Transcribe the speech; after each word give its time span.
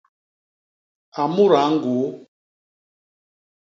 A 1.21 1.23
mudaa 1.33 1.69
ñguu! 1.73 2.05